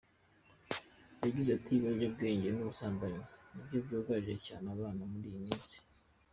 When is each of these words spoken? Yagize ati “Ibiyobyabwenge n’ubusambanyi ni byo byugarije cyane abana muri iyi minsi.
Yagize 1.23 1.49
ati 1.57 1.69
“Ibiyobyabwenge 1.73 2.47
n’ubusambanyi 2.51 3.21
ni 3.53 3.61
byo 3.65 3.77
byugarije 3.85 4.35
cyane 4.47 4.65
abana 4.75 5.01
muri 5.11 5.27
iyi 5.31 5.41
minsi. 5.45 5.77